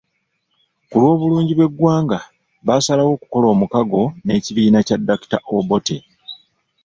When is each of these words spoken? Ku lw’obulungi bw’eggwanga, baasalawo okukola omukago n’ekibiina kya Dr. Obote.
Ku 0.89 0.95
lw’obulungi 1.01 1.53
bw’eggwanga, 1.55 2.19
baasalawo 2.65 3.09
okukola 3.15 3.45
omukago 3.53 4.01
n’ekibiina 4.25 4.79
kya 4.87 4.97
Dr. 5.07 5.39
Obote. 5.57 5.97